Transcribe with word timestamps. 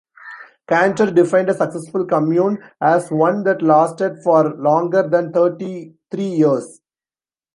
Kanter 0.67 1.13
defined 1.13 1.51
a 1.51 1.53
"successful" 1.53 2.07
commune 2.07 2.57
as 2.81 3.11
one 3.11 3.43
that 3.43 3.61
lasted 3.61 4.17
for 4.23 4.55
longer 4.55 5.07
than 5.07 5.31
thirty-three 5.31 6.25
years. 6.25 6.81